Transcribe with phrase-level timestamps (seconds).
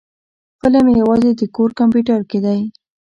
[0.59, 2.59] فلم يوازې د کور کمپيوټر کې دی.